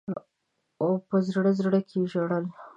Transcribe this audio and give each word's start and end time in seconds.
او 0.81 0.89
په 1.07 1.15
زړه 1.29 1.51
زړه 1.59 1.79
کي 1.89 1.99
ژړل. 2.11 2.45